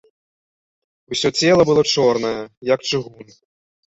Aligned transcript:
Усё 1.15 1.29
цела 1.41 1.63
было 1.69 1.81
чорнае, 1.93 2.33
як 2.73 2.79
чыгун. 2.89 3.27